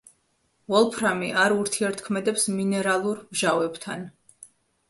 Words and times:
ვოლფრამი 0.73 1.27
არ 1.43 1.55
ურთიერთქმედებს 1.57 2.47
მინერალურ 2.57 3.23
მჟავებთან. 3.29 4.09